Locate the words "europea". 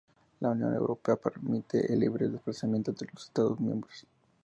0.73-1.15